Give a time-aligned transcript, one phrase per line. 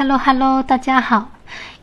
[0.00, 1.28] Hello Hello，大家好。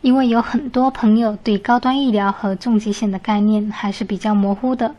[0.00, 4.96] 因为有很多朋友对高端医疗和重疾险的概念还是比较模糊的，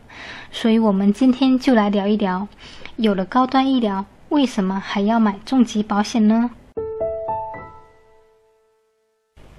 [0.50, 2.48] 所以我们今天就来聊一聊，
[2.96, 6.50] 有了高端医疗，为什么还要买重疾保险呢？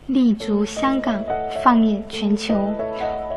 [0.07, 1.23] 立足香港，
[1.63, 2.73] 放眼全球，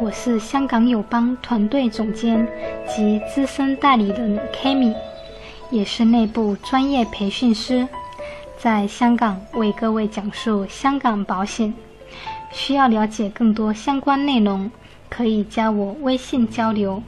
[0.01, 2.49] 我是香港友邦团队总监
[2.89, 4.95] 及资深代理人 Kami，
[5.71, 7.87] 也是内部专业培训师。
[8.65, 11.75] 在香港为各位讲述香港保险，
[12.51, 14.71] 需要了解更多相关内容，
[15.11, 17.03] 可以加我微信交流。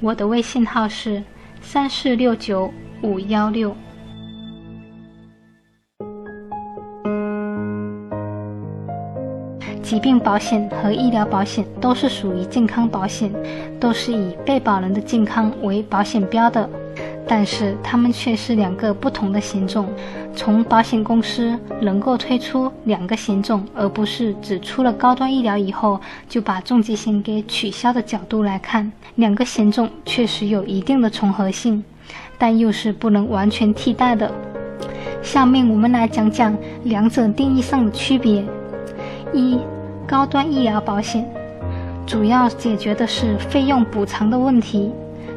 [0.00, 1.24] 我的微信号是
[1.62, 3.74] 三四六九五幺六。
[9.82, 13.32] 疾病保险和医疗保险都是属于健康保险，
[13.80, 16.68] 都是以被保人的健康为保险标的。
[17.34, 19.88] 但是它们却是两个不同的险种。
[20.36, 31.82] 从保险公司能够推出两个险种，而不是只出了高端医疗以后就把重疾险给取消的角度来看，两个险种确实有一定的重合性，
[32.36, 34.30] 但又是不能完全替代的。
[35.22, 38.44] 下面我们来讲讲两者定义上的区别。
[39.32, 39.58] 一、
[40.06, 41.26] 高端医疗保险
[42.06, 44.92] 主要解决的是费用补偿的问题。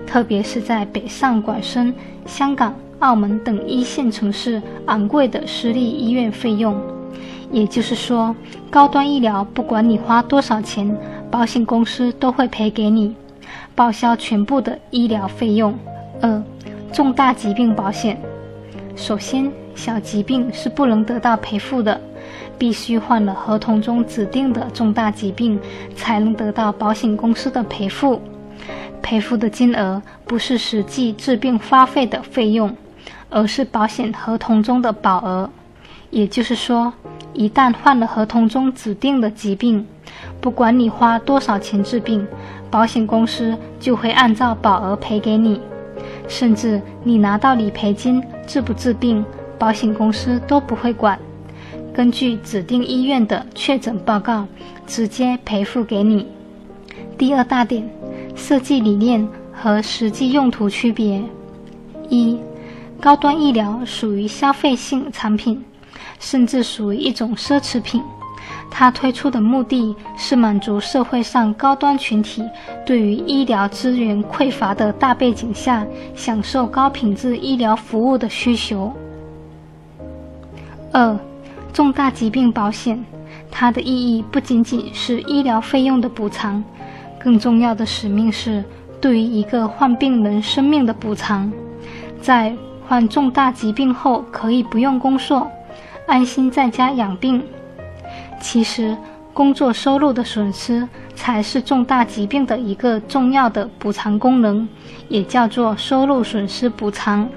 [0.07, 1.93] 特别是在北上广深、
[2.25, 6.79] 香港、澳门等一线城市，昂贵的私立医院费用，
[7.51, 8.35] 也就是说，
[8.69, 10.95] 高端医疗不管你花多少钱，
[11.29, 13.13] 保险公司都会赔给你，
[13.75, 15.73] 报销全部的医疗费用。
[16.21, 16.41] 二、
[16.93, 18.17] 重大疾病保险，
[18.95, 21.99] 首先，小疾病是不能得到赔付的，
[22.57, 25.59] 必须患了合同中指定的重大疾病，
[25.93, 28.21] 才能得到保险公司的赔付。
[29.05, 32.75] 赔付的金额不是实际治病花费的费用，
[33.29, 35.47] 而是保险合同中的保额。
[36.09, 36.91] 也就是说，
[37.31, 39.85] 一旦患了合同中指定的疾病，
[40.41, 42.27] 不管你花多少钱治病，
[42.71, 45.61] 保险公司就会按照保额赔给你。
[46.27, 49.23] 甚至你拿到理赔金治不治病，
[49.59, 51.19] 保险公司都不会管，
[51.93, 54.47] 根据指定医院的确诊报告，
[54.87, 56.25] 直接赔付给你。
[57.19, 57.87] 第二大点。
[58.35, 61.23] 设计理念和实际用途区别：
[62.09, 62.37] 一、
[62.99, 65.63] 高端医疗属于消费性产品，
[66.19, 68.01] 甚至属于一种奢侈品。
[68.69, 72.43] 它推出的目的是满足社会上高端群体
[72.85, 78.91] 对于医疗资源匮乏的大背景下，享受高品质医疗服务的需求。
[80.91, 81.17] 二、
[81.71, 83.01] 重大疾病保险，
[83.49, 86.61] 它的意义不仅仅是医疗费用的补偿。
[87.25, 88.63] 更重要的使命是
[89.01, 91.51] 对于一个患病人生命的补偿，
[92.21, 92.55] 在
[92.87, 95.49] 患重大疾病后可以不用工作，
[96.05, 97.41] 安心在家养病。
[98.39, 98.95] 其实，
[99.33, 104.69] 工作收入的损失才是重大疾病的一个重要的补偿功能，
[105.09, 107.27] 也叫做收入损失补偿。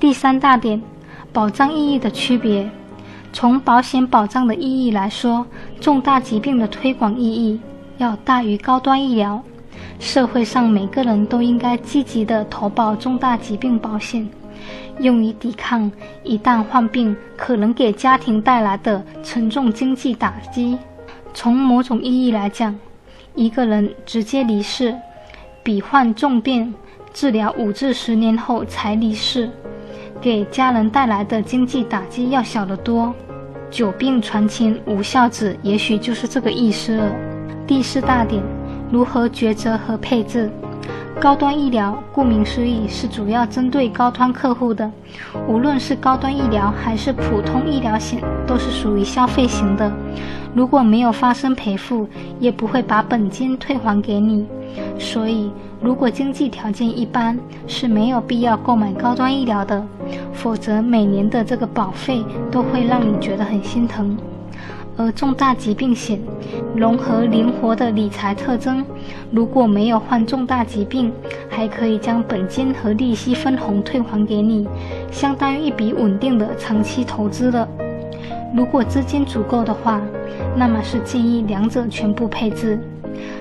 [0.00, 0.82] 第三大点，
[1.32, 2.68] 保障意义的区别。
[3.32, 5.46] 从保险保障的意义来说，
[5.80, 7.60] 重大疾病的推广意义。
[8.00, 9.42] 要大于高端医疗，
[9.98, 14.26] 社会上每个人都应该积极的投保重大疾病保险，
[15.00, 15.92] 用于抵抗
[16.24, 20.78] 一旦患病可能给家庭带来的沉重经济打击。
[21.34, 22.74] 从某种意义来讲，
[23.34, 24.96] 一个人直接离世，
[25.62, 26.74] 比患重病
[27.12, 29.50] 治疗五至十年后才离世，
[30.22, 33.14] 给家人带来的经济打击要小得多。
[33.70, 37.29] 久病床前无孝子，也许就是这个意思了。
[37.70, 38.42] 第四大点，
[38.90, 40.50] 如何抉择和配置？
[41.20, 44.90] 高端医疗顾名思义是主要针对高端客户的，
[45.46, 49.88] 无论是高端医疗还是普通医疗险，都是属于消费型的。
[50.52, 52.08] 如果没有发生赔付，
[52.40, 54.44] 也不会把本金退还给你。
[54.98, 55.48] 所以，
[55.80, 57.38] 如果经济条件一般，
[57.68, 59.80] 是没有必要购买高端医疗的。
[60.32, 64.16] 否则，每年的这个保费都会让你觉得很心疼。
[65.00, 66.20] 而重大疾病险
[66.76, 68.84] 融合灵活的理财特征，
[69.30, 71.10] 如果没有患重大疾病，
[71.48, 74.68] 还可以将本金和利息分红退还给你，
[75.10, 77.66] 相当于一笔稳定的长期投资了。
[78.54, 80.02] 如果资金足够的话，
[80.54, 82.78] 那么是建议两者全部配置。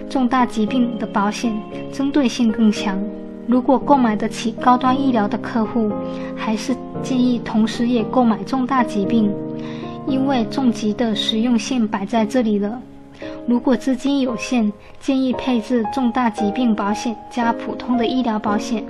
[0.10, 1.52] 重大疾病的保险
[1.92, 2.98] 针对性更强，
[3.48, 5.92] 如果购买得起高端医疗的客户，
[6.38, 6.74] 还是
[7.04, 9.30] 建议同时也购买重大疾病。
[10.08, 12.82] 因为重疾的实用性摆在这里了
[13.48, 18.84] 如果资金有限建议配置重大疾病保险加普通的医疗保险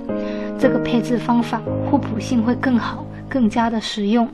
[0.58, 1.60] 这个配置方法
[1.90, 4.28] 互补性会更好更加的实用。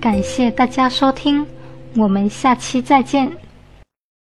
[0.00, 1.44] 感谢大家收听
[1.96, 3.47] 我们下期再见。